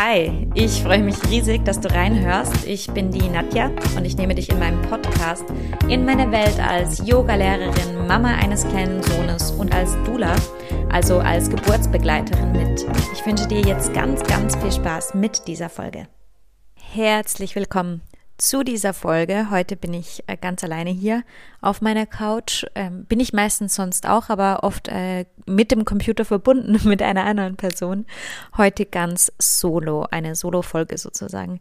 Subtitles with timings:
[0.00, 2.64] Hi, ich freue mich riesig, dass du reinhörst.
[2.68, 5.44] Ich bin die Nadja und ich nehme dich in meinem Podcast
[5.88, 10.36] in meine Welt als Yogalehrerin, Mama eines kleinen Sohnes und als Dula,
[10.88, 12.86] also als Geburtsbegleiterin mit.
[13.12, 16.06] Ich wünsche dir jetzt ganz, ganz viel Spaß mit dieser Folge.
[16.76, 18.02] Herzlich willkommen
[18.38, 19.50] zu dieser Folge.
[19.50, 21.24] Heute bin ich äh, ganz alleine hier
[21.60, 22.64] auf meiner Couch.
[22.76, 27.24] Ähm, bin ich meistens sonst auch, aber oft äh, mit dem Computer verbunden mit einer
[27.24, 28.06] anderen Person.
[28.56, 31.58] Heute ganz solo, eine Solo-Folge sozusagen.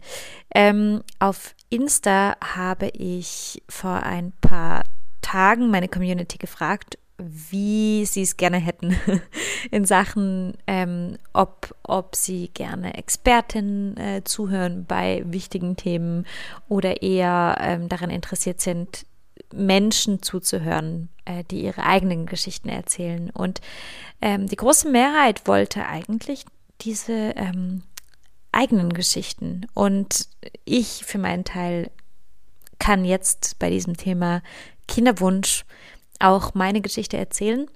[0.54, 4.84] Ähm, auf Insta habe ich vor ein paar
[5.22, 8.96] Tagen meine Community gefragt, wie sie es gerne hätten
[9.72, 16.26] in Sachen, ähm, ob, ob sie gerne Expertinnen äh, zuhören bei wichtigen Themen
[16.70, 19.06] oder eher ähm, daran interessiert sind,
[19.54, 23.32] Menschen zuzuhören, äh, die ihre eigenen Geschichten erzählen.
[23.32, 23.62] Und
[24.22, 26.46] ähm, die große Mehrheit wollte eigentlich
[26.82, 27.82] diese ähm,
[28.52, 29.66] eigenen Geschichten.
[29.74, 30.28] Und
[30.66, 31.90] ich für meinen Teil
[32.80, 34.44] kann jetzt bei diesem Thema
[34.88, 35.66] Kinderwunsch
[36.20, 37.68] auch meine Geschichte erzählen.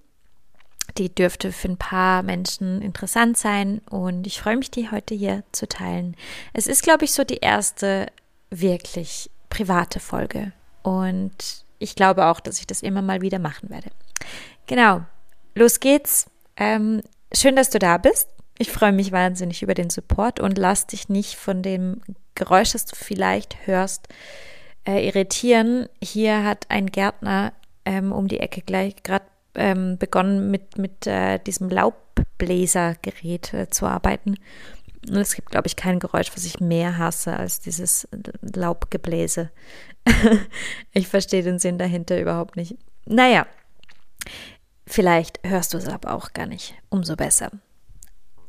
[0.97, 5.43] Die dürfte für ein paar Menschen interessant sein und ich freue mich, die heute hier
[5.51, 6.15] zu teilen.
[6.53, 8.07] Es ist, glaube ich, so die erste
[8.49, 10.51] wirklich private Folge
[10.83, 13.89] und ich glaube auch, dass ich das immer mal wieder machen werde.
[14.67, 15.01] Genau,
[15.55, 16.29] los geht's.
[16.57, 17.01] Ähm,
[17.33, 18.27] schön, dass du da bist.
[18.57, 22.01] Ich freue mich wahnsinnig über den Support und lass dich nicht von dem
[22.35, 24.07] Geräusch, das du vielleicht hörst,
[24.85, 25.87] äh, irritieren.
[26.03, 27.53] Hier hat ein Gärtner
[27.85, 33.85] ähm, um die Ecke gleich gerade ähm, begonnen mit, mit äh, diesem Laubbläsergerät äh, zu
[33.85, 34.37] arbeiten.
[35.07, 38.07] Und es gibt, glaube ich, kein Geräusch, was ich mehr hasse als dieses
[38.41, 39.49] Laubgebläse.
[40.93, 42.75] ich verstehe den Sinn dahinter überhaupt nicht.
[43.05, 43.47] Naja,
[44.85, 46.75] vielleicht hörst du es aber auch gar nicht.
[46.89, 47.51] Umso besser.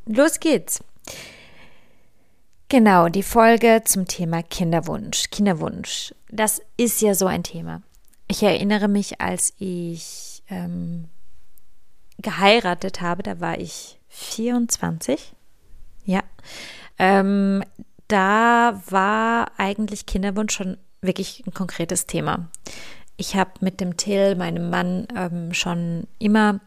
[0.05, 0.85] Los geht's.
[2.69, 5.31] Genau, die Folge zum Thema Kinderwunsch.
[5.31, 7.83] Kinderwunsch, das ist ja so ein Thema.
[8.33, 11.11] Ich erinnere mich, als ich ähm,
[12.17, 15.35] geheiratet habe, da war ich 24.
[16.07, 16.23] Ja.
[16.99, 17.63] Ähm,
[18.09, 22.49] da war eigentlich Kinderwunsch schon wirklich ein konkretes Thema.
[23.19, 26.61] Ich habe mit dem Till, meinem Mann, ähm, schon immer,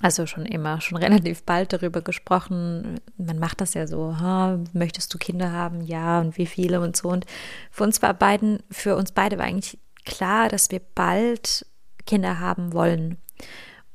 [0.00, 2.98] also schon immer, schon relativ bald darüber gesprochen.
[3.18, 5.82] Man macht das ja so, ha, möchtest du Kinder haben?
[5.82, 7.10] Ja, und wie viele und so.
[7.10, 7.26] Und
[7.70, 11.66] für uns war beiden, für uns beide war eigentlich klar, dass wir bald
[12.06, 13.18] Kinder haben wollen.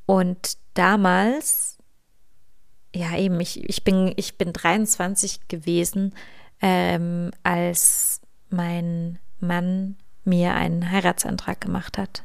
[0.06, 1.78] Und damals,
[2.96, 6.14] ja eben, ich, ich, bin, ich bin 23 gewesen,
[6.62, 12.24] ähm, als mein Mann mir einen Heiratsantrag gemacht hat.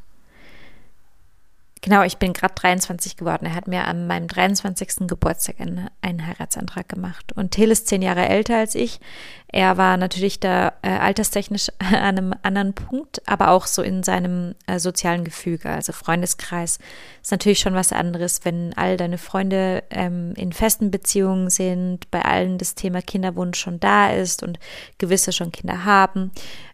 [1.83, 3.45] Genau, ich bin gerade 23 geworden.
[3.45, 5.05] Er hat mir an meinem 23.
[5.05, 7.33] Geburtstag einen, einen, Heiratsantrag gemacht.
[7.35, 9.01] Und Till ist zehn Jahre älter als ich.
[9.49, 14.55] Er war natürlich da äh, alterstechnisch an einem anderen Punkt, aber auch so in seinem
[14.65, 15.71] äh, sozialen Gefüge.
[15.71, 16.79] Also Freundeskreis
[17.21, 22.21] ist natürlich schon was anderes, wenn all deine Freunde ähm, in festen Beziehungen sind, bei
[22.21, 24.57] allen das Thema Kinderwunsch schon da ist und
[24.99, 26.31] gewisse schon Kinder haben.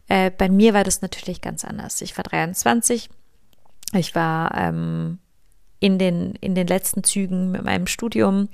[0.08, 2.00] Äh, bei mir war das natürlich ganz anders.
[2.04, 3.10] Ich war 23
[3.94, 5.20] ich war ähm,
[5.80, 8.50] in, den, in den letzten Zügen mit meinem Studium.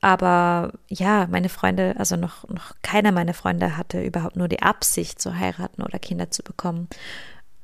[0.00, 5.20] Aber ja, meine Freunde, also noch, noch keiner meiner Freunde hatte überhaupt nur die Absicht
[5.20, 6.88] zu heiraten oder Kinder zu bekommen.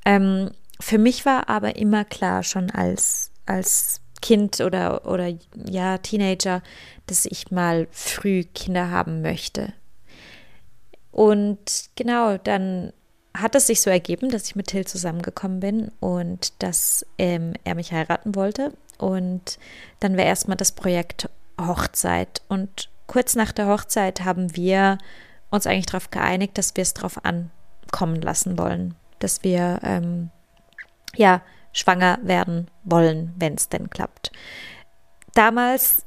[0.04, 0.50] Ähm,
[0.80, 5.32] für mich war aber immer klar, schon als, als Kind oder, oder
[5.68, 6.62] ja, Teenager,
[7.06, 9.72] dass ich mal früh Kinder haben möchte.
[11.10, 12.92] Und genau, dann
[13.40, 17.74] hat es sich so ergeben, dass ich mit Till zusammengekommen bin und dass ähm, er
[17.74, 18.72] mich heiraten wollte.
[18.98, 19.58] Und
[20.00, 21.28] dann war erstmal das Projekt
[21.60, 22.42] Hochzeit.
[22.48, 24.98] Und kurz nach der Hochzeit haben wir
[25.50, 30.30] uns eigentlich darauf geeinigt, dass wir es darauf ankommen lassen wollen, dass wir ähm,
[31.16, 34.32] ja schwanger werden wollen, wenn es denn klappt.
[35.34, 36.04] Damals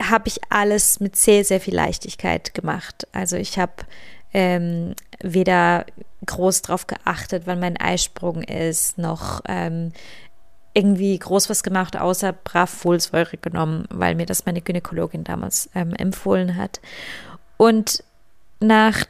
[0.00, 3.06] habe ich alles mit sehr, sehr viel Leichtigkeit gemacht.
[3.12, 3.72] Also ich habe
[4.36, 5.86] ähm, weder
[6.26, 9.92] groß drauf geachtet, wann mein Eisprung ist, noch ähm,
[10.74, 15.94] irgendwie groß was gemacht, außer brav Folsäure genommen, weil mir das meine Gynäkologin damals ähm,
[15.94, 16.82] empfohlen hat.
[17.56, 18.04] Und
[18.60, 19.06] nach,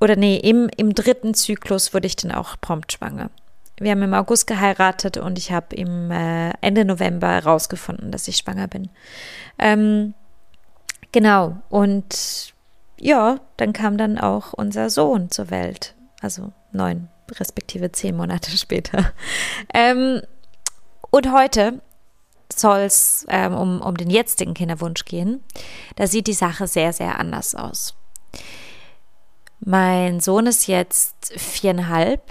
[0.00, 3.30] oder nee, im, im dritten Zyklus wurde ich dann auch prompt schwanger.
[3.78, 8.38] Wir haben im August geheiratet und ich habe im äh, Ende November herausgefunden, dass ich
[8.38, 8.90] schwanger bin.
[9.60, 10.14] Ähm,
[11.12, 12.51] genau, und
[13.02, 15.94] ja, dann kam dann auch unser Sohn zur Welt.
[16.20, 19.12] Also neun respektive zehn Monate später.
[19.74, 20.22] Ähm,
[21.10, 21.82] und heute,
[22.54, 25.42] soll es ähm, um, um den jetzigen Kinderwunsch gehen,
[25.96, 27.94] da sieht die Sache sehr, sehr anders aus.
[29.58, 32.22] Mein Sohn ist jetzt viereinhalb.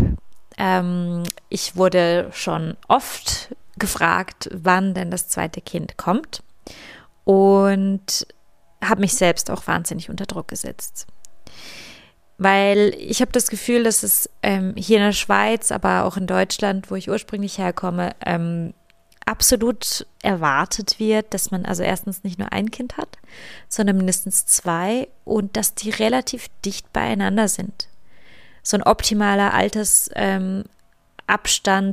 [0.58, 6.44] Ähm, ich wurde schon oft gefragt, wann denn das zweite Kind kommt
[7.26, 8.26] und
[8.84, 11.08] habe mich selbst auch wahnsinnig unter Druck gesetzt.
[12.38, 16.26] Weil ich habe das Gefühl, dass es ähm, hier in der Schweiz, aber auch in
[16.26, 18.74] Deutschland, wo ich ursprünglich herkomme, ähm,
[19.26, 23.18] absolut erwartet wird, dass man also erstens nicht nur ein Kind hat,
[23.70, 27.88] sondern mindestens zwei und dass die relativ dicht beieinander sind.
[28.64, 30.68] So ein optimaler Altersabstand,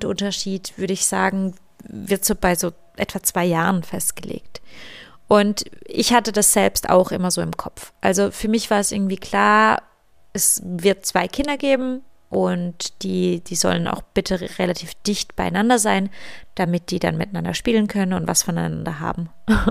[0.04, 4.60] ähm, Unterschied, würde ich sagen, wird so bei so etwa zwei Jahren festgelegt.
[5.28, 7.92] Und ich hatte das selbst auch immer so im Kopf.
[8.00, 9.82] Also für mich war es irgendwie klar,
[10.32, 16.10] es wird zwei Kinder geben und die, die sollen auch bitte relativ dicht beieinander sein,
[16.54, 19.30] damit die dann miteinander spielen können und was voneinander haben.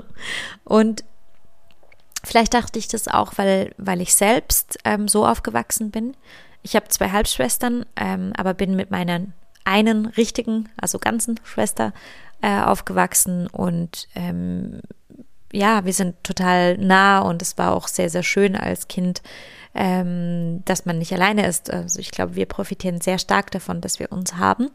[0.64, 1.04] und
[2.24, 6.16] vielleicht dachte ich das auch, weil, weil ich selbst ähm, so aufgewachsen bin.
[6.62, 9.26] Ich habe zwei Halbschwestern, ähm, aber bin mit meiner
[9.64, 11.92] einen richtigen, also ganzen Schwester
[12.42, 14.80] äh, aufgewachsen und ähm,
[15.52, 19.22] ja, wir sind total nah und es war auch sehr, sehr schön als Kind
[19.74, 21.72] ähm, dass man nicht alleine ist.
[21.72, 24.70] Also ich glaube, wir profitieren sehr stark davon, dass wir uns haben.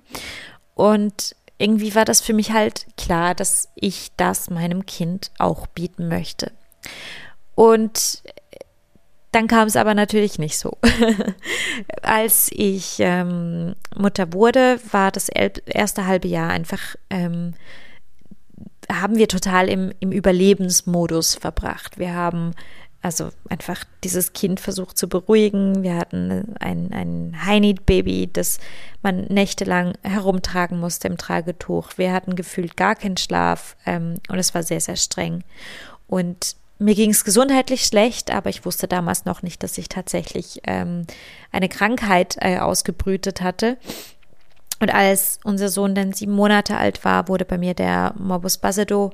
[0.76, 6.08] Und irgendwie war das für mich halt klar, dass ich das meinem Kind auch bieten
[6.08, 6.52] möchte.
[7.54, 8.24] Und
[9.32, 10.78] dann kam es aber natürlich nicht so.
[12.02, 17.56] Als ich ähm, Mutter wurde, war das erste halbe Jahr einfach, ähm,
[18.92, 21.98] haben wir total im, im Überlebensmodus verbracht.
[21.98, 22.54] Wir haben
[23.04, 25.84] also einfach dieses Kind versucht zu beruhigen.
[25.84, 28.60] Wir hatten ein, ein High-Need-Baby, das
[29.02, 31.92] man nächtelang herumtragen musste im Tragetuch.
[31.98, 35.44] Wir hatten gefühlt gar keinen Schlaf ähm, und es war sehr, sehr streng.
[36.08, 40.62] Und mir ging es gesundheitlich schlecht, aber ich wusste damals noch nicht, dass ich tatsächlich
[40.64, 41.06] ähm,
[41.52, 43.78] eine Krankheit äh, ausgebrütet hatte.
[44.84, 49.12] Und als unser Sohn dann sieben Monate alt war, wurde bei mir der Morbus Basedow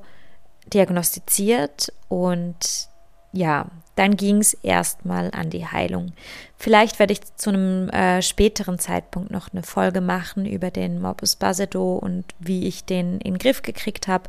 [0.66, 2.88] diagnostiziert und
[3.30, 6.12] ja, dann ging es erstmal an die Heilung.
[6.56, 11.36] Vielleicht werde ich zu einem äh, späteren Zeitpunkt noch eine Folge machen über den Morbus
[11.36, 14.24] Basedow und wie ich den in den Griff gekriegt habe.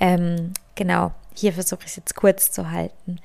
[0.00, 3.20] Ähm, genau, hier versuche ich es jetzt kurz zu halten.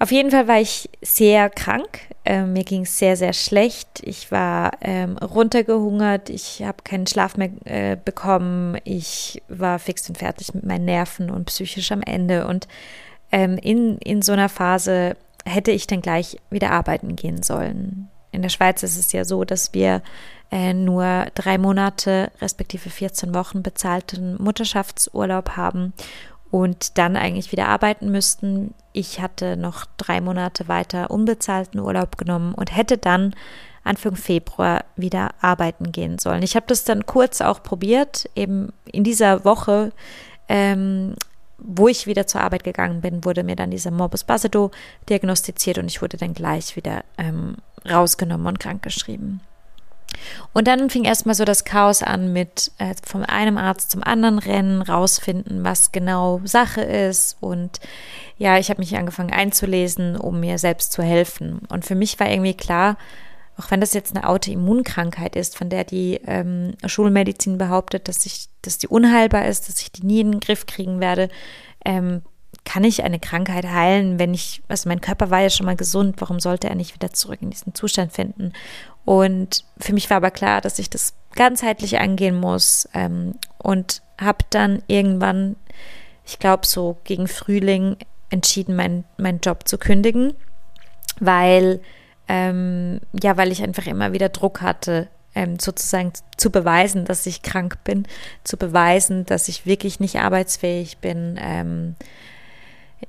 [0.00, 2.00] Auf jeden Fall war ich sehr krank.
[2.24, 4.00] Äh, mir ging es sehr, sehr schlecht.
[4.02, 6.30] Ich war ähm, runtergehungert.
[6.30, 8.78] Ich habe keinen Schlaf mehr äh, bekommen.
[8.84, 12.46] Ich war fix und fertig mit meinen Nerven und psychisch am Ende.
[12.46, 12.68] Und
[13.32, 18.08] ähm, in, in so einer Phase hätte ich dann gleich wieder arbeiten gehen sollen.
[18.30, 20.02] In der Schweiz ist es ja so, dass wir
[20.52, 25.92] äh, nur drei Monate respektive 14 Wochen bezahlten Mutterschaftsurlaub haben
[26.50, 28.74] und dann eigentlich wieder arbeiten müssten.
[28.92, 33.34] Ich hatte noch drei Monate weiter unbezahlten Urlaub genommen und hätte dann
[33.84, 36.42] Anfang Februar wieder arbeiten gehen sollen.
[36.42, 39.92] Ich habe das dann kurz auch probiert, eben in dieser Woche
[40.48, 41.14] ähm,
[41.58, 44.70] wo ich wieder zur Arbeit gegangen bin, wurde mir dann dieser Morbus Basedow
[45.08, 47.56] diagnostiziert und ich wurde dann gleich wieder ähm,
[47.88, 49.40] rausgenommen und krankgeschrieben.
[50.52, 54.38] Und dann fing erstmal so das Chaos an mit äh, von einem Arzt zum anderen
[54.38, 57.36] rennen, rausfinden, was genau Sache ist.
[57.40, 57.80] Und
[58.36, 61.60] ja, ich habe mich angefangen einzulesen, um mir selbst zu helfen.
[61.68, 62.96] Und für mich war irgendwie klar,
[63.58, 68.48] auch wenn das jetzt eine Autoimmunkrankheit ist, von der die ähm, Schulmedizin behauptet, dass, ich,
[68.62, 71.28] dass die unheilbar ist, dass ich die nie in den Griff kriegen werde,
[71.84, 72.22] ähm,
[72.68, 76.16] kann ich eine Krankheit heilen, wenn ich, also mein Körper war ja schon mal gesund,
[76.18, 78.52] warum sollte er nicht wieder zurück in diesen Zustand finden?
[79.06, 84.44] Und für mich war aber klar, dass ich das ganzheitlich angehen muss ähm, und habe
[84.50, 85.56] dann irgendwann,
[86.26, 87.96] ich glaube so gegen Frühling,
[88.28, 90.34] entschieden, meinen mein Job zu kündigen,
[91.20, 91.80] weil
[92.28, 97.40] ähm, ja, weil ich einfach immer wieder Druck hatte, ähm, sozusagen zu beweisen, dass ich
[97.40, 98.06] krank bin,
[98.44, 101.38] zu beweisen, dass ich wirklich nicht arbeitsfähig bin.
[101.40, 101.96] Ähm,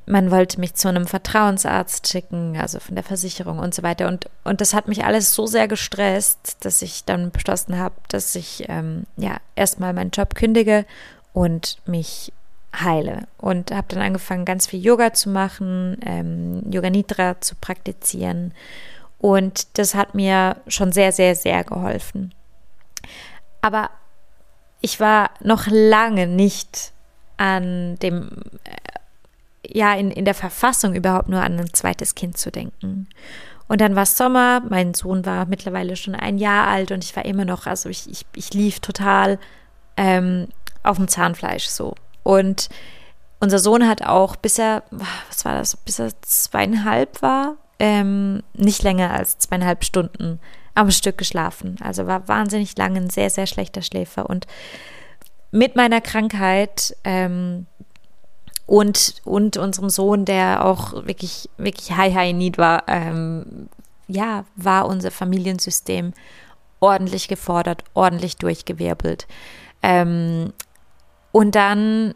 [0.06, 4.08] man wollte mich zu einem Vertrauensarzt schicken, also von der Versicherung und so weiter.
[4.08, 8.36] Und, und das hat mich alles so sehr gestresst, dass ich dann beschlossen habe, dass
[8.36, 10.86] ich ähm, ja erstmal meinen Job kündige
[11.34, 12.32] und mich
[12.76, 13.28] heile.
[13.38, 18.54] Und habe dann angefangen, ganz viel Yoga zu machen, ähm, Yoga Nidra zu praktizieren
[19.20, 22.34] und das hat mir schon sehr, sehr, sehr geholfen.
[23.62, 23.90] Aber
[24.82, 26.94] ich war noch lange nicht
[27.36, 28.30] an dem,
[28.64, 28.89] äh,
[29.72, 33.08] ja, in, in der Verfassung überhaupt nur an ein zweites Kind zu denken.
[33.68, 37.26] Und dann war Sommer, mein Sohn war mittlerweile schon ein Jahr alt und ich war
[37.26, 39.38] immer noch, also ich, ich, ich lief total
[39.96, 40.48] ähm,
[40.82, 41.94] auf dem Zahnfleisch so.
[42.24, 42.70] Und
[43.40, 48.84] unser Sohn hat auch, bis er, was war das, bis er zweieinhalb war, ähm, nicht
[48.84, 50.40] länger als zweieinhalb Stunden
[50.76, 51.78] am Stück geschlafen.
[51.82, 54.30] Also war wahnsinnig lange ein sehr, sehr schlechter Schläfer.
[54.30, 54.48] Und
[55.52, 57.66] mit meiner Krankheit ähm,
[58.70, 63.68] und, und unserem Sohn, der auch wirklich, wirklich high, high need war, ähm,
[64.08, 66.14] ja, war unser Familiensystem
[66.80, 69.28] ordentlich gefordert, ordentlich durchgewirbelt.
[69.82, 70.54] Ähm,
[71.32, 72.14] und dann,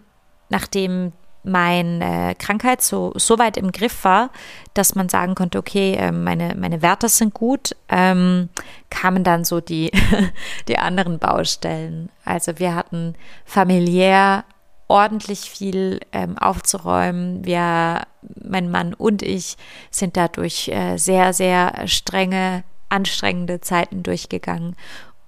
[0.49, 4.29] nachdem meine Krankheit so, so weit im Griff war,
[4.75, 8.49] dass man sagen konnte, okay, ähm, meine, meine Werte sind gut, ähm,
[8.91, 9.91] kamen dann so die,
[10.67, 12.09] die anderen Baustellen.
[12.23, 14.45] Also wir hatten familiär
[14.93, 17.43] ordentlich viel ähm, aufzuräumen.
[17.43, 18.03] Wir,
[18.43, 19.57] mein Mann und ich,
[19.89, 24.75] sind dadurch äh, sehr, sehr strenge, anstrengende Zeiten durchgegangen.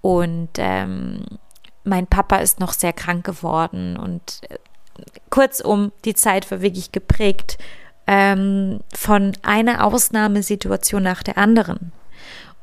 [0.02, 1.26] Und ähm,
[1.84, 4.58] mein Papa ist noch sehr krank geworden und äh,
[5.32, 7.58] kurzum, die Zeit war wirklich geprägt
[8.06, 11.92] ähm, von einer Ausnahmesituation nach der anderen.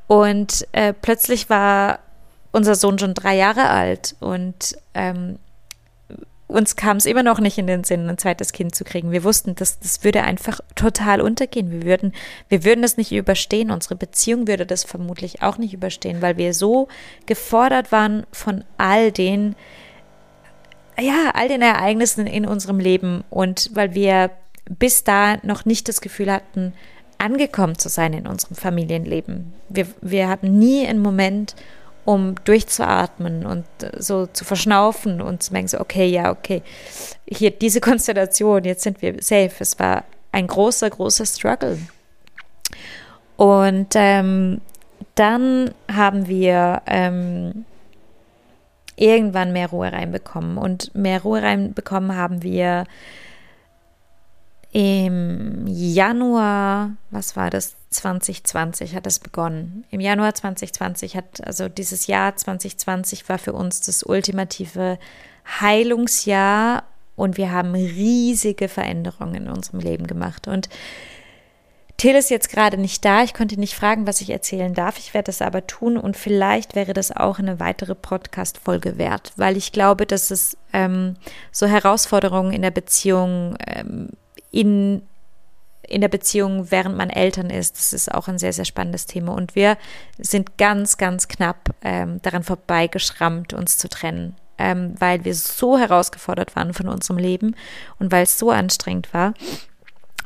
[0.07, 1.99] Und äh, plötzlich war
[2.53, 5.41] unser Sohn schon drei Jahre alt und ähm,
[6.53, 9.11] uns kam es immer noch nicht in den Sinn, ein zweites Kind zu kriegen.
[9.11, 11.71] Wir wussten, dass das würde einfach total untergehen.
[11.71, 12.13] Wir würden,
[12.49, 13.71] wir würden das nicht überstehen.
[13.71, 16.89] Unsere Beziehung würde das vermutlich auch nicht überstehen, weil wir so
[17.27, 19.57] gefordert waren von all den
[21.01, 24.31] ja, all den Ereignissen in unserem Leben und weil wir
[24.79, 26.75] bis da noch nicht das Gefühl hatten,
[27.19, 29.53] angekommen zu sein in unserem Familienleben.
[29.69, 31.55] Wir, wir hatten nie einen Moment,
[32.05, 33.65] um durchzuatmen und
[33.99, 36.63] so zu verschnaufen und zu merken, so, okay, ja, okay,
[37.27, 39.53] hier diese Konstellation, jetzt sind wir safe.
[39.59, 41.79] Es war ein großer, großer Struggle.
[43.37, 44.61] Und ähm,
[45.15, 47.65] dann haben wir ähm,
[48.97, 50.59] irgendwann mehr Ruhe reinbekommen.
[50.59, 52.85] Und mehr Ruhe reinbekommen haben wir
[54.73, 57.75] im Januar, was war das?
[57.93, 59.85] 2020 hat es begonnen.
[59.91, 64.99] Im Januar 2020 hat, also dieses Jahr 2020 war für uns das ultimative
[65.61, 66.85] Heilungsjahr
[67.17, 70.49] und wir haben riesige Veränderungen in unserem Leben gemacht.
[70.49, 70.69] Und
[72.03, 73.23] Till ist jetzt gerade nicht da.
[73.23, 74.99] Ich konnte nicht fragen, was ich erzählen darf.
[74.99, 79.57] Ich werde das aber tun und vielleicht wäre das auch eine weitere Podcast-Folge wert, weil
[79.57, 81.15] ich glaube, dass es ähm,
[81.53, 84.09] so Herausforderungen in der Beziehung, ähm,
[84.51, 85.03] in,
[85.87, 89.33] in der Beziehung, während man Eltern ist, das ist auch ein sehr, sehr spannendes Thema.
[89.33, 89.77] Und wir
[90.19, 94.37] sind ganz, ganz knapp ähm, daran vorbeigeschrammt, uns zu trennen.
[94.59, 97.57] Ähm, weil wir so herausgefordert waren von unserem Leben
[97.99, 99.35] und weil es so anstrengend war.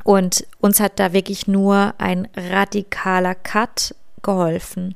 [0.03, 4.95] Und uns hat da wirklich nur ein radikaler Cut geholfen.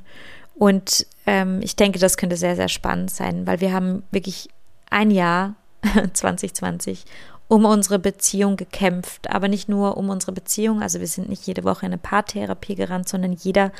[0.53, 4.50] Und ähm, ich denke, das könnte sehr, sehr spannend sein, weil wir haben wirklich
[4.89, 5.56] ein Jahr
[6.13, 7.06] 2020
[7.51, 10.81] um unsere Beziehung gekämpft, aber nicht nur um unsere Beziehung.
[10.81, 13.74] Also wir sind nicht jede Woche in eine Paartherapie gerannt, sondern jeder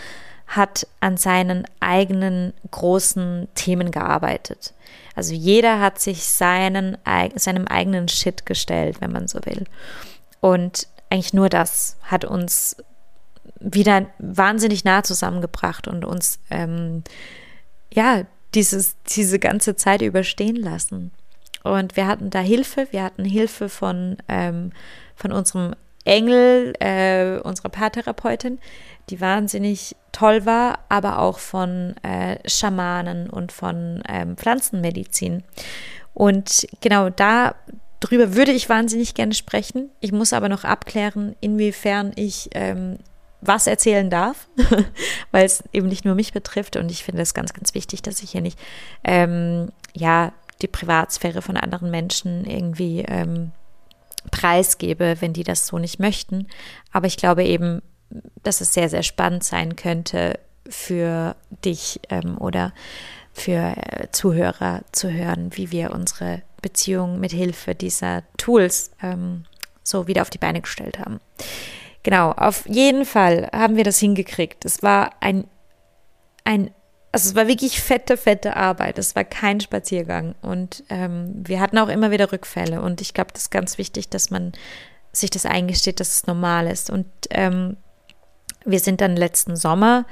[0.45, 4.73] hat an seinen eigenen großen Themen gearbeitet.
[5.15, 6.97] Also jeder hat sich seinen,
[7.35, 9.63] seinem eigenen Shit gestellt, wenn man so will.
[10.41, 12.75] Und eigentlich nur das hat uns
[13.61, 17.05] wieder wahnsinnig nah zusammengebracht und uns ähm,
[17.93, 18.23] ja
[18.53, 21.11] dieses, diese ganze Zeit überstehen lassen.
[21.63, 24.72] Und wir hatten da Hilfe, wir hatten Hilfe von, ähm,
[25.15, 28.60] von unserem Engel, äh, unserer Paartherapeutin,
[29.10, 35.44] die wahnsinnig toll war, aber auch von äh, Schamanen und von ähm, Pflanzenmedizin.
[36.13, 37.56] Und genau da,
[38.01, 39.91] Darüber würde ich wahnsinnig gerne sprechen.
[40.00, 42.98] Ich muss aber noch abklären, inwiefern ich ähm,
[43.41, 44.50] was erzählen darf,
[45.32, 46.77] weil es eben nicht nur mich betrifft.
[46.77, 48.58] Und ich finde es ganz, ganz wichtig, dass ich hier nicht,
[49.03, 53.51] ähm, ja, die Privatsphäre von anderen Menschen irgendwie ähm,
[54.30, 56.48] preisgebe, wenn die das so nicht möchten.
[56.91, 57.82] Aber ich glaube eben,
[58.44, 62.74] dass es sehr, sehr spannend sein könnte für dich ähm, oder
[63.34, 69.46] für äh, Zuhörer zu hören, wie wir unsere Beziehung mit Hilfe dieser Tools ähm,
[69.84, 71.20] so wieder auf die Beine gestellt haben.
[72.03, 74.65] Genau, auf jeden Fall haben wir das hingekriegt.
[74.65, 75.46] Es war ein,
[76.44, 76.72] ein
[77.12, 78.98] also es war wirklich fette, fette Arbeit.
[78.98, 80.36] Es war kein Spaziergang.
[80.41, 82.82] Und ähm, wir hatten auch immer wieder Rückfälle.
[82.82, 84.53] Und ich glaube, das ist ganz wichtig, dass man
[85.12, 86.89] sich das eingesteht, dass es normal ist.
[86.89, 87.75] Und ähm,
[88.63, 90.06] wir sind dann letzten Sommer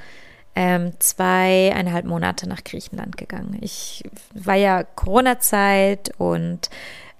[0.55, 3.57] ähm, zweieinhalb Monate nach Griechenland gegangen.
[3.61, 4.03] Ich
[4.33, 6.69] war ja Corona-Zeit und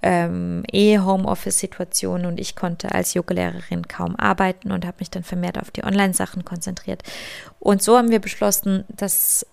[0.02, 5.58] ähm, eh Homeoffice-Situation und ich konnte als Yoga-Lehrerin kaum arbeiten und habe mich dann vermehrt
[5.58, 7.04] auf die Online-Sachen konzentriert.
[7.60, 9.46] Und so haben wir beschlossen, dass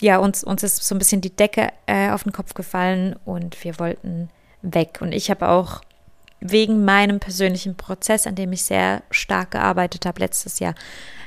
[0.00, 3.62] ja uns, uns ist so ein bisschen die Decke äh, auf den Kopf gefallen und
[3.64, 4.28] wir wollten
[4.62, 4.98] weg.
[5.00, 5.80] Und ich habe auch
[6.40, 10.74] wegen meinem persönlichen Prozess, an dem ich sehr stark gearbeitet habe letztes Jahr,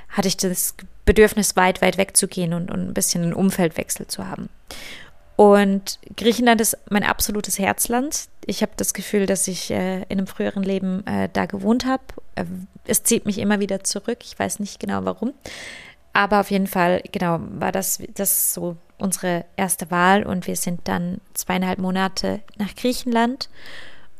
[0.09, 4.49] hatte ich das Bedürfnis, weit, weit wegzugehen und, und ein bisschen einen Umfeldwechsel zu haben.
[5.37, 8.27] Und Griechenland ist mein absolutes Herzland.
[8.45, 12.03] Ich habe das Gefühl, dass ich äh, in einem früheren Leben äh, da gewohnt habe.
[12.33, 12.45] Äh,
[12.85, 14.19] es zieht mich immer wieder zurück.
[14.23, 15.33] Ich weiß nicht genau warum.
[16.17, 20.87] Aber auf jeden Fall, genau, war das, das so unsere erste Wahl und wir sind
[20.87, 23.49] dann zweieinhalb Monate nach Griechenland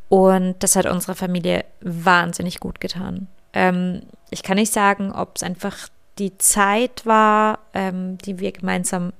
[0.07, 3.25] und das hat unserer Familie wahnsinnig gut getan.
[3.51, 5.87] Ähm, ich kann nicht sagen, ob es einfach
[6.19, 9.11] die Zeit war, ähm, die wir gemeinsam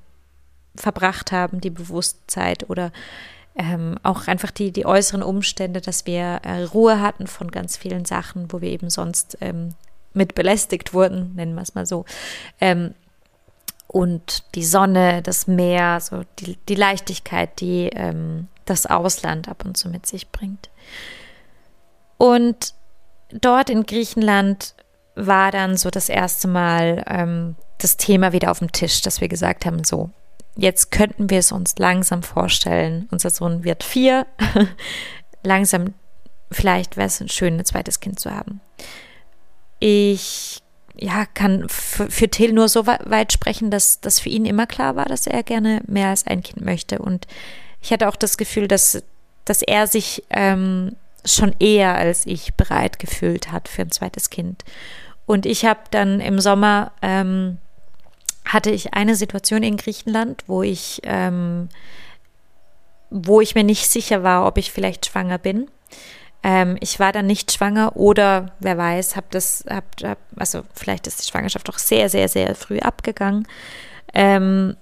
[0.76, 2.92] verbracht haben, die Bewusstzeit oder
[3.56, 8.04] ähm, auch einfach die, die äußeren Umstände, dass wir äh, Ruhe hatten von ganz vielen
[8.04, 9.74] Sachen, wo wir eben sonst ähm,
[10.18, 12.04] mit belästigt wurden, nennen wir es mal so.
[12.60, 12.94] Ähm,
[13.86, 19.78] und die Sonne, das Meer, so die, die Leichtigkeit, die ähm, das Ausland ab und
[19.78, 20.68] zu mit sich bringt.
[22.18, 22.74] Und
[23.32, 24.74] dort in Griechenland
[25.14, 29.28] war dann so das erste Mal ähm, das Thema wieder auf dem Tisch, dass wir
[29.28, 30.10] gesagt haben, so,
[30.56, 33.08] jetzt könnten wir es uns langsam vorstellen.
[33.10, 34.26] Unser Sohn wird vier.
[35.42, 35.94] langsam,
[36.50, 38.60] vielleicht wäre es schön, ein zweites Kind zu haben.
[39.78, 40.62] Ich
[40.96, 45.04] ja, kann für, Till nur so weit sprechen, dass das für ihn immer klar war,
[45.04, 46.98] dass er gerne mehr als ein Kind möchte.
[46.98, 47.26] Und
[47.80, 49.02] ich hatte auch das Gefühl, dass,
[49.44, 54.64] dass er sich ähm, schon eher als ich bereit gefühlt hat für ein zweites Kind.
[55.26, 57.58] Und ich habe dann im Sommer ähm,
[58.44, 61.68] hatte ich eine Situation in Griechenland, wo ich ähm,
[63.10, 65.70] wo ich mir nicht sicher war, ob ich vielleicht schwanger bin.
[66.42, 71.06] Ähm, ich war dann nicht schwanger oder wer weiß, habe das, hab, hab, also vielleicht
[71.06, 73.46] ist die Schwangerschaft doch sehr, sehr, sehr früh abgegangen.
[74.14, 74.76] Ähm,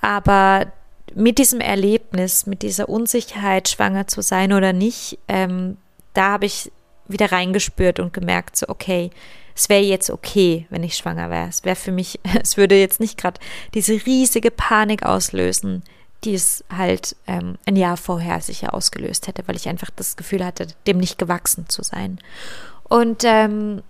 [0.00, 0.66] aber
[1.14, 5.78] mit diesem Erlebnis, mit dieser Unsicherheit, schwanger zu sein oder nicht, ähm,
[6.12, 6.70] da habe ich
[7.06, 9.10] wieder reingespürt und gemerkt, so, okay,
[9.54, 11.48] es wäre jetzt okay, wenn ich schwanger wäre.
[11.48, 13.40] Es wäre für mich, es würde jetzt nicht gerade
[13.74, 15.82] diese riesige Panik auslösen,
[16.24, 20.44] die es halt ähm, ein Jahr vorher sicher ausgelöst hätte, weil ich einfach das Gefühl
[20.44, 22.18] hatte, dem nicht gewachsen zu sein.
[22.84, 23.82] Und ähm,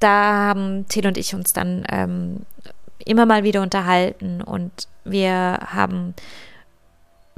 [0.00, 2.46] da haben Till und ich uns dann ähm,
[3.04, 6.14] immer mal wieder unterhalten und wir haben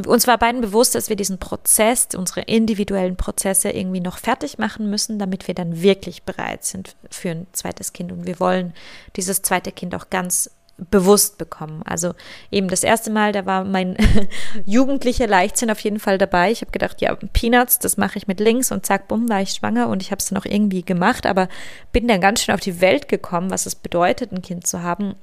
[0.05, 4.91] uns war beiden bewusst, dass wir diesen Prozess, unsere individuellen Prozesse irgendwie noch fertig machen
[4.91, 8.13] müssen, damit wir dann wirklich bereit sind für ein zweites Kind.
[8.13, 8.75] Und wir wollen
[9.17, 11.83] dieses zweite Kind auch ganz bewusst bekommen.
[11.85, 12.15] Also
[12.51, 13.97] eben das erste Mal, da war mein
[14.67, 16.51] jugendlicher Leichtsinn auf jeden Fall dabei.
[16.51, 19.51] Ich habe gedacht, ja, Peanuts, das mache ich mit links und zack, bumm, war ich
[19.51, 21.49] schwanger und ich habe es dann auch irgendwie gemacht, aber
[21.93, 25.15] bin dann ganz schön auf die Welt gekommen, was es bedeutet, ein Kind zu haben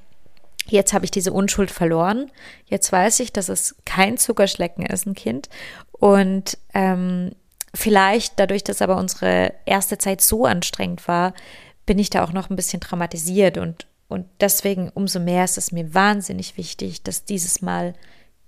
[0.66, 2.30] Jetzt habe ich diese Unschuld verloren.
[2.66, 5.48] Jetzt weiß ich, dass es kein Zuckerschlecken ist, ein Kind.
[5.92, 7.32] Und ähm,
[7.74, 11.34] vielleicht dadurch, dass aber unsere erste Zeit so anstrengend war,
[11.86, 13.58] bin ich da auch noch ein bisschen traumatisiert.
[13.58, 17.94] Und, und deswegen umso mehr ist es mir wahnsinnig wichtig, das dieses Mal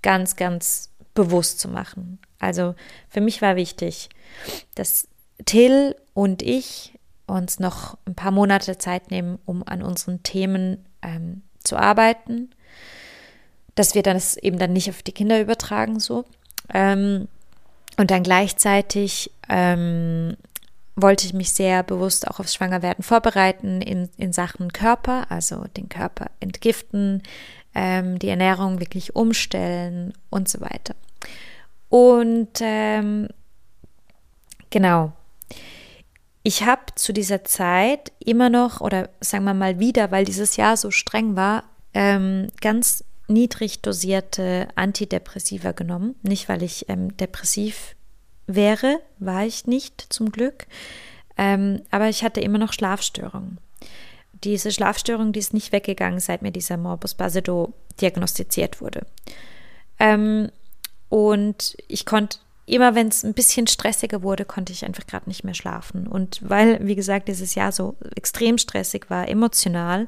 [0.03, 2.19] ganz, ganz bewusst zu machen.
[2.39, 2.75] Also
[3.09, 4.09] für mich war wichtig,
[4.75, 5.09] dass
[5.45, 6.93] Till und ich
[7.27, 12.51] uns noch ein paar Monate Zeit nehmen, um an unseren Themen ähm, zu arbeiten,
[13.75, 16.25] dass wir das eben dann nicht auf die Kinder übertragen so.
[16.73, 17.29] Ähm,
[17.97, 20.37] und dann gleichzeitig ähm,
[20.97, 25.89] wollte ich mich sehr bewusst auch aufs Schwangerwerden vorbereiten in, in Sachen Körper, also den
[25.89, 27.23] Körper entgiften,
[27.75, 30.97] ähm, die Ernährung wirklich umstellen und so weiter.
[31.91, 33.29] Und ähm,
[34.71, 35.13] genau,
[36.43, 40.77] ich habe zu dieser Zeit immer noch, oder sagen wir mal wieder, weil dieses Jahr
[40.77, 46.15] so streng war, ähm, ganz niedrig dosierte Antidepressiva genommen.
[46.23, 47.96] Nicht, weil ich ähm, depressiv
[48.47, 50.67] wäre, war ich nicht zum Glück,
[51.37, 53.59] ähm, aber ich hatte immer noch Schlafstörungen.
[54.45, 59.07] Diese Schlafstörung, die ist nicht weggegangen, seit mir dieser Morbus Basedow diagnostiziert wurde.
[59.99, 60.51] Ähm,
[61.09, 65.45] und ich konnte immer wenn es ein bisschen stressiger wurde, konnte ich einfach gerade nicht
[65.45, 66.07] mehr schlafen.
[66.07, 70.07] Und weil, wie gesagt, dieses Jahr so extrem stressig war, emotional,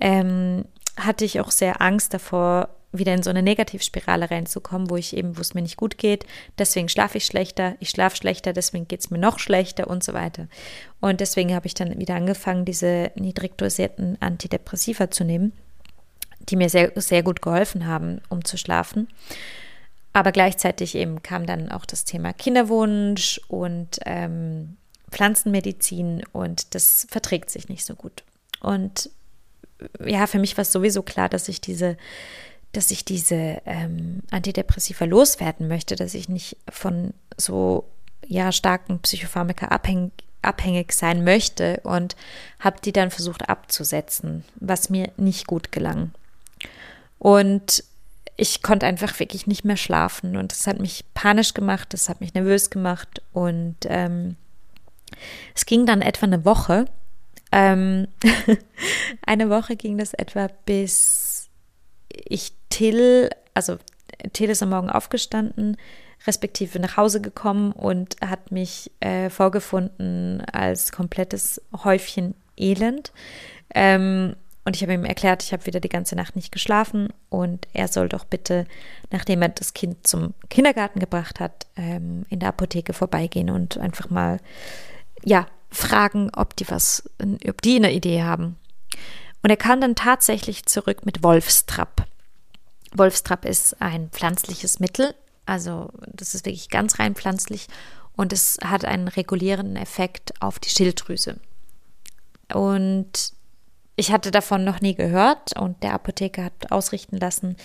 [0.00, 0.64] ähm,
[0.96, 5.36] hatte ich auch sehr Angst davor, wieder in so eine Negativspirale reinzukommen, wo ich eben,
[5.36, 6.26] wo es mir nicht gut geht,
[6.58, 10.12] deswegen schlafe ich schlechter, ich schlafe schlechter, deswegen geht es mir noch schlechter und so
[10.12, 10.48] weiter.
[11.00, 15.52] Und deswegen habe ich dann wieder angefangen, diese niedrig dosierten Antidepressiva zu nehmen,
[16.48, 19.08] die mir sehr, sehr gut geholfen haben, um zu schlafen.
[20.12, 24.76] Aber gleichzeitig eben kam dann auch das Thema Kinderwunsch und ähm,
[25.10, 28.22] Pflanzenmedizin und das verträgt sich nicht so gut.
[28.60, 29.10] Und
[30.04, 31.96] ja, für mich war es sowieso klar, dass ich diese
[32.72, 37.84] dass ich diese ähm, Antidepressiva loswerden möchte, dass ich nicht von so
[38.26, 42.16] ja starken Psychopharmaka abhängig, abhängig sein möchte und
[42.60, 46.12] habe die dann versucht abzusetzen, was mir nicht gut gelang.
[47.18, 47.84] Und
[48.36, 52.20] ich konnte einfach wirklich nicht mehr schlafen und das hat mich panisch gemacht, das hat
[52.20, 54.36] mich nervös gemacht und ähm,
[55.54, 56.86] es ging dann etwa eine Woche.
[57.52, 58.08] Ähm,
[59.26, 61.31] eine Woche ging das etwa, bis
[62.12, 63.76] ich Till, also
[64.32, 65.76] Till ist am Morgen aufgestanden,
[66.26, 73.12] respektive nach Hause gekommen und hat mich äh, vorgefunden als komplettes Häufchen Elend.
[73.74, 77.66] Ähm, und ich habe ihm erklärt, ich habe wieder die ganze Nacht nicht geschlafen und
[77.72, 78.66] er soll doch bitte,
[79.10, 84.08] nachdem er das Kind zum Kindergarten gebracht hat, ähm, in der Apotheke vorbeigehen und einfach
[84.08, 84.38] mal,
[85.24, 87.02] ja, fragen, ob die was,
[87.48, 88.56] ob die eine Idee haben.
[89.42, 92.06] Und er kam dann tatsächlich zurück mit Wolfstrapp.
[92.94, 95.14] Wolfstrapp ist ein pflanzliches Mittel,
[95.46, 97.66] also das ist wirklich ganz rein pflanzlich
[98.16, 101.38] und es hat einen regulierenden Effekt auf die Schilddrüse.
[102.52, 103.32] Und
[103.96, 107.56] ich hatte davon noch nie gehört und der Apotheker hat ausrichten lassen,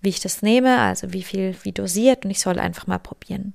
[0.00, 3.54] wie ich das nehme, also wie viel, wie dosiert und ich soll einfach mal probieren.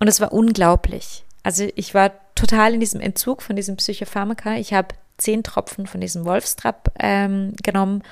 [0.00, 1.24] Und es war unglaublich.
[1.42, 4.56] Also ich war total in diesem Entzug von diesem Psychopharmaka.
[4.56, 8.02] Ich habe zehn Tropfen von diesem Wolfstrap ähm, genommen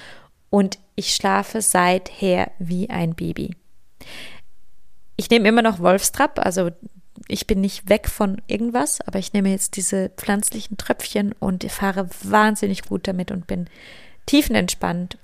[0.51, 3.57] und ich schlafe seither wie ein Baby.
[5.17, 6.71] Ich nehme immer noch Wolfstrap, also
[7.29, 12.09] ich bin nicht weg von irgendwas, aber ich nehme jetzt diese pflanzlichen Tröpfchen und fahre
[12.23, 13.69] wahnsinnig gut damit und bin
[14.27, 15.19] tiefenentspannt.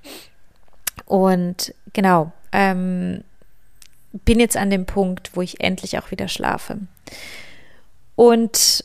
[1.05, 3.23] Und genau, ähm,
[4.11, 6.79] bin jetzt an dem Punkt, wo ich endlich auch wieder schlafe.
[8.15, 8.83] Und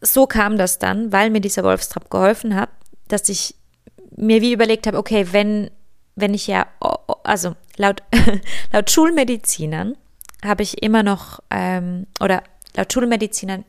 [0.00, 2.70] so kam das dann, weil mir dieser Wolfstrap geholfen hat,
[3.08, 3.54] dass ich
[4.16, 5.70] mir wie überlegt habe, okay, wenn,
[6.16, 6.66] wenn ich ja,
[7.24, 8.02] also laut,
[8.72, 9.96] laut Schulmedizinern
[10.44, 12.42] habe ich immer noch, ähm, oder
[12.76, 13.64] laut Schulmedizinern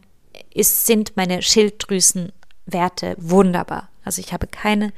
[0.53, 3.89] ist, sind meine Schilddrüsenwerte wunderbar.
[4.03, 4.93] Also ich habe keine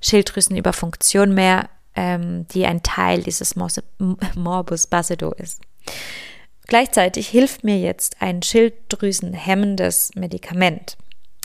[0.00, 5.60] Schilddrüsenüberfunktion mehr, ähm, die ein Teil dieses Morbus Basedow ist.
[6.72, 10.96] Gleichzeitig hilft mir jetzt ein schilddrüsenhemmendes Medikament.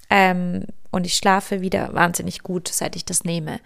[0.09, 3.59] Ähm, und ich schlafe wieder wahnsinnig gut, seit ich das nehme.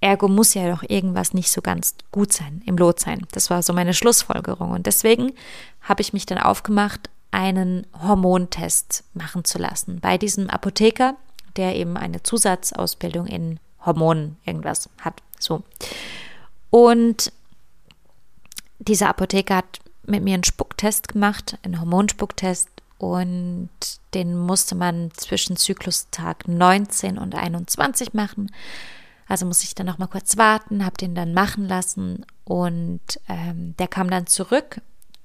[0.00, 3.26] Ergo muss ja doch irgendwas nicht so ganz gut sein, im Lot sein.
[3.32, 4.70] Das war so meine Schlussfolgerung.
[4.70, 5.32] Und deswegen
[5.82, 11.16] habe ich mich dann aufgemacht, einen Hormontest machen zu lassen bei diesem Apotheker,
[11.56, 15.22] der eben eine Zusatzausbildung in Hormonen irgendwas hat.
[15.38, 15.64] So.
[16.70, 17.30] Und
[18.78, 22.68] dieser Apotheker hat mit mir einen Spucktest gemacht, einen Hormonspucktest.
[22.98, 23.70] Und
[24.14, 28.50] den musste man zwischen Zyklustag 19 und 21 machen.
[29.26, 32.24] Also muss ich dann noch mal kurz warten, habe den dann machen lassen.
[32.44, 34.80] Und ähm, der kam dann zurück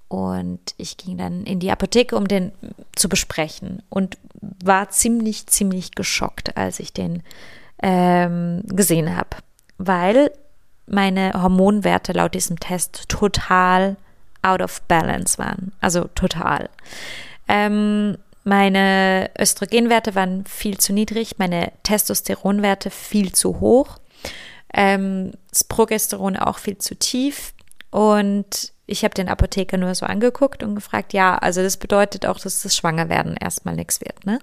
[0.10, 2.52] und ich ging dann in die Apotheke, um den
[2.96, 7.22] zu besprechen und war ziemlich, ziemlich geschockt, als ich den
[7.82, 9.30] ähm, gesehen habe,
[9.78, 10.32] weil
[10.88, 13.98] meine Hormonwerte laut diesem Test total
[14.42, 15.72] out of balance waren.
[15.82, 16.70] Also total.
[17.48, 24.00] Ähm, meine Östrogenwerte waren viel zu niedrig, meine Testosteronwerte viel zu hoch,
[24.74, 27.54] ähm, das Progesteron auch viel zu tief.
[27.92, 32.40] Und ich habe den Apotheker nur so angeguckt und gefragt, ja, also das bedeutet auch,
[32.40, 34.40] dass das Schwangerwerden erstmal nichts wird, ne?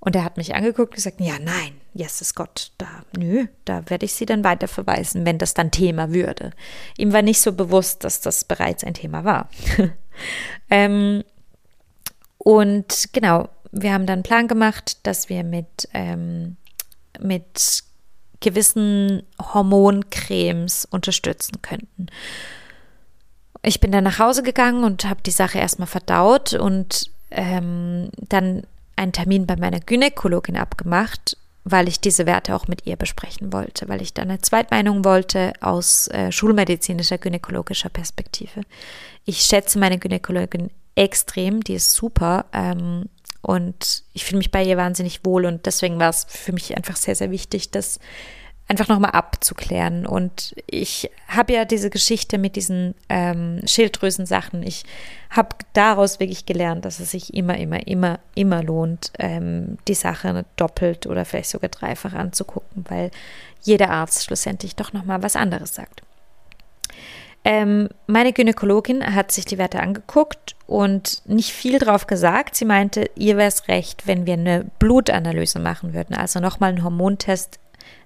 [0.00, 4.06] Und er hat mich angeguckt und gesagt, ja, nein, Jesus Gott, da, nö, da werde
[4.06, 6.52] ich sie dann weiter verweisen, wenn das dann Thema würde.
[6.96, 9.48] Ihm war nicht so bewusst, dass das bereits ein Thema war.
[10.70, 11.24] ähm,
[12.38, 16.56] und genau, wir haben dann einen Plan gemacht, dass wir mit, ähm,
[17.20, 17.84] mit
[18.40, 22.06] gewissen Hormoncremes unterstützen könnten.
[23.62, 28.62] Ich bin dann nach Hause gegangen und habe die Sache erstmal verdaut und ähm, dann
[28.96, 33.88] einen Termin bei meiner Gynäkologin abgemacht, weil ich diese Werte auch mit ihr besprechen wollte,
[33.88, 38.62] weil ich da eine Zweitmeinung wollte aus äh, schulmedizinischer gynäkologischer Perspektive.
[39.24, 42.46] Ich schätze meine Gynäkologin extrem, die ist super.
[42.52, 43.06] Ähm,
[43.42, 46.96] und ich fühle mich bei ihr wahnsinnig wohl und deswegen war es für mich einfach
[46.96, 47.98] sehr, sehr wichtig, das
[48.70, 50.06] einfach nochmal abzuklären.
[50.06, 54.62] Und ich habe ja diese Geschichte mit diesen ähm, Schilddrüsensachen.
[54.62, 54.84] Ich
[55.28, 60.44] habe daraus wirklich gelernt, dass es sich immer, immer, immer, immer lohnt, ähm, die Sache
[60.54, 63.10] doppelt oder vielleicht sogar dreifach anzugucken, weil
[63.60, 66.02] jeder Arzt schlussendlich doch nochmal was anderes sagt.
[67.42, 72.54] Ähm, meine Gynäkologin hat sich die Werte angeguckt und nicht viel drauf gesagt.
[72.54, 76.84] Sie meinte, ihr wäre es recht, wenn wir eine Blutanalyse machen würden, also nochmal einen
[76.84, 77.58] Hormontest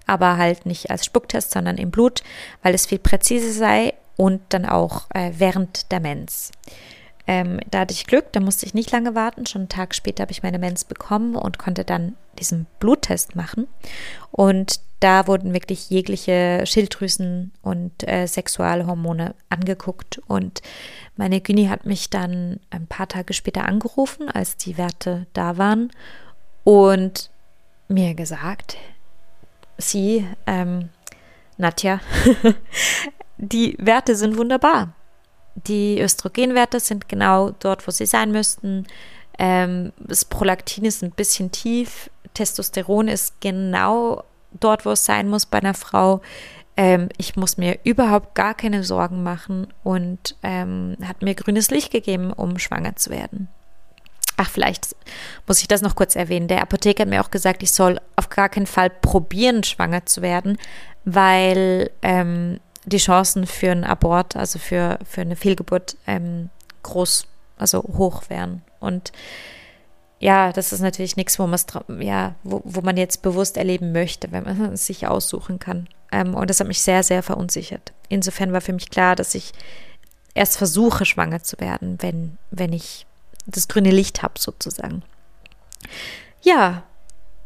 [0.07, 2.23] aber halt nicht als Spucktest, sondern im Blut,
[2.63, 6.53] weil es viel präziser sei und dann auch äh, während der Mens.
[7.27, 9.47] Ähm, da hatte ich Glück, da musste ich nicht lange warten.
[9.47, 13.67] Schon einen Tag später habe ich meine Mens bekommen und konnte dann diesen Bluttest machen.
[14.31, 20.21] Und da wurden wirklich jegliche Schilddrüsen und äh, Sexualhormone angeguckt.
[20.27, 20.61] Und
[21.17, 25.91] meine Gyni hat mich dann ein paar Tage später angerufen, als die Werte da waren
[26.63, 27.31] und
[27.89, 28.77] mir gesagt,
[29.79, 30.91] sie, ähm,
[31.57, 32.01] Nadja,
[33.37, 34.95] die Werte sind wunderbar.
[35.55, 38.87] Die Östrogenwerte sind genau dort, wo sie sein müssten.
[39.39, 42.11] Ähm, das Prolaktin ist ein bisschen tief.
[42.35, 46.21] Testosteron ist genau dort, wo es sein muss bei einer Frau.
[46.77, 51.93] Ähm, ich muss mir überhaupt gar keine Sorgen machen und ähm, hat mir grünes Licht
[51.93, 53.49] gegeben, um schwanger zu werden.
[54.37, 54.97] Ach, vielleicht
[55.47, 56.49] muss ich das noch kurz erwähnen.
[56.49, 60.23] Der Apotheker hat mir auch gesagt, ich soll auf gar keinen Fall probieren, schwanger zu
[60.23, 60.59] werden,
[61.05, 66.51] weil ähm, die Chancen für einen Abort, also für, für eine Fehlgeburt, ähm,
[66.83, 68.63] groß, also hoch wären.
[68.81, 69.13] Und
[70.19, 71.49] ja, das ist natürlich nichts, wo,
[72.01, 75.89] ja, wo, wo man jetzt bewusst erleben möchte, wenn man es sich aussuchen kann.
[76.11, 77.93] Ähm, und das hat mich sehr, sehr verunsichert.
[78.09, 79.53] Insofern war für mich klar, dass ich
[80.35, 83.07] erst versuche, schwanger zu werden, wenn, wenn ich
[83.47, 85.03] das grüne Licht habe, sozusagen.
[86.43, 86.83] Ja,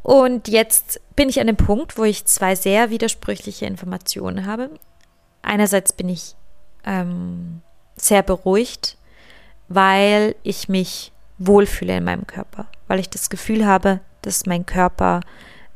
[0.02, 4.70] und jetzt bin ich an dem Punkt, wo ich zwei sehr widersprüchliche Informationen habe.
[5.42, 6.34] Einerseits bin ich
[6.84, 7.62] ähm,
[7.96, 8.96] sehr beruhigt,
[9.68, 15.20] weil ich mich wohlfühle in meinem Körper, weil ich das Gefühl habe, dass mein Körper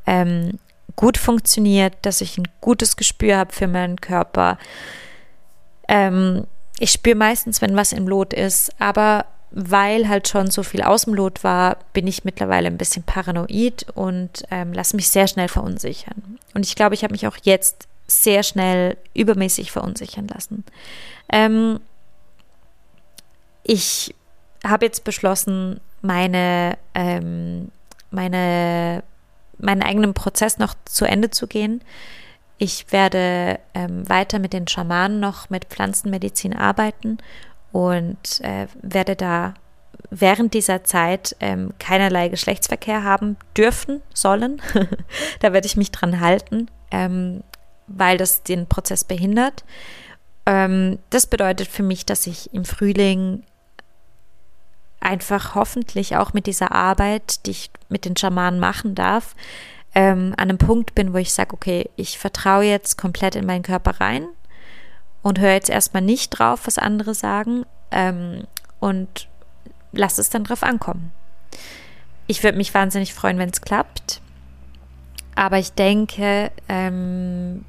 [0.05, 0.59] ähm,
[0.95, 4.57] gut funktioniert, dass ich ein gutes Gespür habe für meinen Körper.
[5.87, 6.45] Ähm,
[6.79, 11.03] ich spüre meistens, wenn was im Lot ist, aber weil halt schon so viel aus
[11.03, 15.47] dem Lot war, bin ich mittlerweile ein bisschen paranoid und ähm, lasse mich sehr schnell
[15.47, 16.39] verunsichern.
[16.55, 20.63] Und ich glaube, ich habe mich auch jetzt sehr schnell übermäßig verunsichern lassen.
[21.31, 21.79] Ähm,
[23.63, 24.15] ich
[24.65, 27.71] habe jetzt beschlossen, meine, ähm,
[28.09, 29.03] meine,
[29.59, 31.81] meinen eigenen Prozess noch zu Ende zu gehen.
[32.57, 37.19] Ich werde ähm, weiter mit den Schamanen noch mit Pflanzenmedizin arbeiten
[37.73, 39.55] und äh, werde da
[40.09, 44.61] während dieser Zeit ähm, keinerlei Geschlechtsverkehr haben dürfen, sollen.
[45.39, 47.43] da werde ich mich dran halten, ähm,
[47.87, 49.65] weil das den Prozess behindert.
[50.45, 53.43] Ähm, das bedeutet für mich, dass ich im Frühling
[54.99, 59.35] einfach hoffentlich auch mit dieser Arbeit, die ich mit den Schamanen machen darf,
[59.95, 63.63] ähm, an einem Punkt bin, wo ich sage, okay, ich vertraue jetzt komplett in meinen
[63.63, 64.27] Körper rein
[65.23, 68.45] und höre jetzt erstmal nicht drauf, was andere sagen ähm,
[68.79, 69.27] und
[69.91, 71.11] lasse es dann drauf ankommen.
[72.27, 74.21] Ich würde mich wahnsinnig freuen, wenn es klappt.
[75.35, 77.65] Aber ich denke, ähm,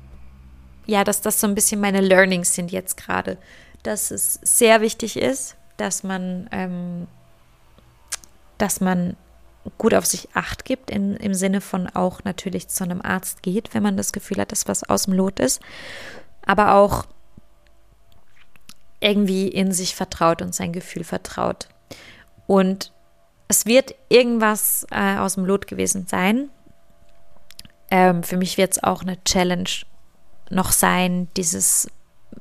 [0.86, 3.38] ja, dass das so ein bisschen meine Learnings sind jetzt gerade.
[3.82, 7.06] Dass es sehr wichtig ist, dass man ähm,
[8.58, 9.16] dass man
[9.78, 13.74] gut auf sich acht gibt, in, im Sinne von auch natürlich zu einem Arzt geht,
[13.74, 15.60] wenn man das Gefühl hat, dass was aus dem Lot ist,
[16.44, 17.06] aber auch
[19.04, 21.68] irgendwie in sich vertraut und sein Gefühl vertraut.
[22.46, 22.92] Und
[23.48, 26.50] es wird irgendwas äh, aus dem Lot gewesen sein.
[27.90, 29.70] Ähm, für mich wird es auch eine Challenge
[30.50, 31.88] noch sein, dieses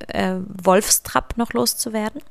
[0.07, 2.21] äh, Wolfstrap noch loszuwerden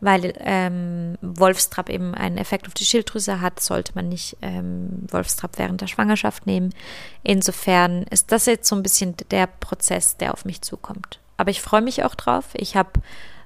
[0.00, 5.58] weil ähm, Wolfstrap eben einen Effekt auf die Schilddrüse hat, sollte man nicht ähm, Wolfstrap
[5.58, 6.74] während der Schwangerschaft nehmen.
[7.22, 11.20] Insofern ist das jetzt so ein bisschen der Prozess, der auf mich zukommt.
[11.36, 12.46] Aber ich freue mich auch drauf.
[12.54, 12.90] Ich habe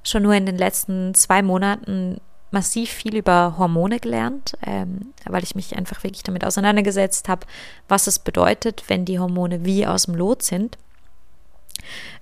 [0.05, 5.55] schon nur in den letzten zwei Monaten massiv viel über Hormone gelernt, ähm, weil ich
[5.55, 7.47] mich einfach wirklich damit auseinandergesetzt habe,
[7.89, 10.79] was es bedeutet, wenn die Hormone wie aus dem Lot sind.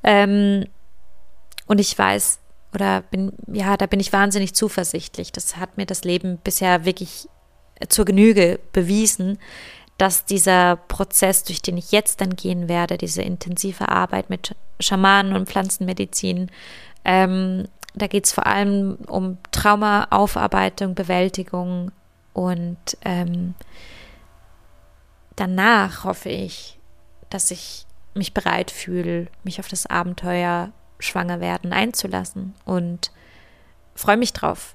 [0.02, 0.64] Ähm,
[1.66, 2.40] und ich weiß,
[2.74, 5.30] oder bin, ja, da bin ich wahnsinnig zuversichtlich.
[5.32, 7.28] Das hat mir das Leben bisher wirklich
[7.88, 9.38] zur Genüge bewiesen,
[9.98, 15.34] dass dieser Prozess, durch den ich jetzt dann gehen werde, diese intensive Arbeit mit Schamanen
[15.34, 16.50] und Pflanzenmedizin,
[17.04, 21.92] ähm, da geht es vor allem um Traumaaufarbeitung, Bewältigung
[22.32, 23.54] und ähm,
[25.36, 26.78] danach hoffe ich,
[27.28, 33.10] dass ich mich bereit fühle, mich auf das Abenteuer schwanger werden einzulassen und
[33.94, 34.74] freue mich drauf.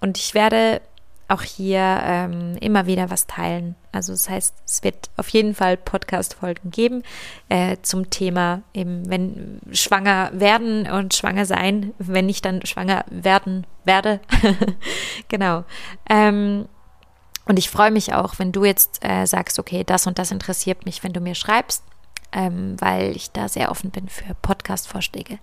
[0.00, 0.80] Und ich werde
[1.28, 3.74] auch hier ähm, immer wieder was teilen.
[3.92, 7.02] Also das heißt, es wird auf jeden Fall Podcast-Folgen geben
[7.48, 13.66] äh, zum Thema eben, wenn schwanger werden und schwanger sein, wenn ich dann schwanger werden
[13.84, 14.20] werde.
[15.28, 15.64] genau.
[16.08, 16.66] Ähm,
[17.46, 20.84] und ich freue mich auch, wenn du jetzt äh, sagst, okay, das und das interessiert
[20.84, 21.82] mich, wenn du mir schreibst
[22.32, 25.38] ähm, weil ich da sehr offen bin für Podcast-Vorschläge.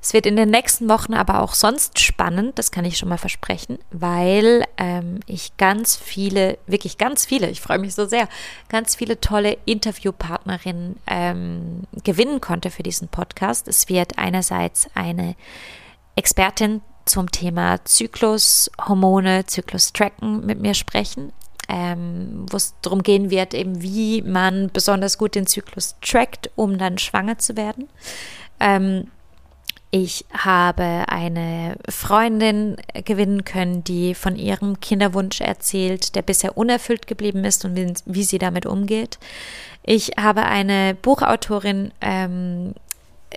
[0.00, 3.18] Es wird in den nächsten Wochen aber auch sonst spannend, das kann ich schon mal
[3.18, 8.28] versprechen, weil ähm, ich ganz viele, wirklich ganz viele, ich freue mich so sehr,
[8.68, 13.66] ganz viele tolle Interviewpartnerinnen ähm, gewinnen konnte für diesen Podcast.
[13.66, 15.34] Es wird einerseits eine
[16.14, 21.32] Expertin zum Thema Zyklus, Hormone, Zyklus tracken mit mir sprechen,
[21.68, 26.78] ähm, wo es darum gehen wird, eben wie man besonders gut den Zyklus trackt, um
[26.78, 27.88] dann schwanger zu werden.
[28.60, 29.08] Ähm,
[29.90, 37.44] ich habe eine Freundin gewinnen können, die von ihrem Kinderwunsch erzählt, der bisher unerfüllt geblieben
[37.44, 39.18] ist und wie, wie sie damit umgeht.
[39.82, 42.74] Ich habe eine Buchautorin ähm,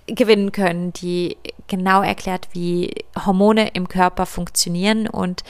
[0.07, 2.93] gewinnen können, die genau erklärt, wie
[3.25, 5.43] Hormone im Körper funktionieren und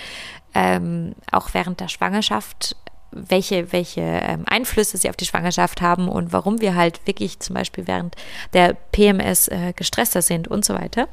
[0.54, 2.76] ähm, auch während der Schwangerschaft
[3.12, 7.56] welche, welche ähm, Einflüsse sie auf die Schwangerschaft haben und warum wir halt wirklich zum
[7.56, 8.16] Beispiel während
[8.54, 11.08] der PMS äh, gestresster sind und so weiter.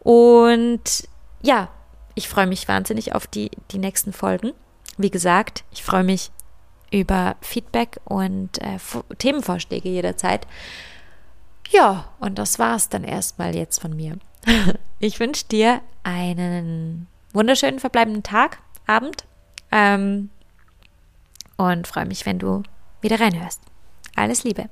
[0.00, 1.08] Und
[1.42, 1.68] ja,
[2.14, 4.52] ich freue mich wahnsinnig auf die, die nächsten Folgen.
[4.98, 6.30] Wie gesagt, ich freue mich
[6.90, 8.78] über Feedback und äh,
[9.18, 10.46] Themenvorschläge jederzeit.
[11.72, 14.18] Ja, und das war es dann erstmal jetzt von mir.
[14.98, 19.24] ich wünsche dir einen wunderschönen verbleibenden Tag, Abend.
[19.70, 20.28] Ähm,
[21.56, 22.62] und freue mich, wenn du
[23.00, 23.62] wieder reinhörst.
[24.14, 24.68] Alles Liebe.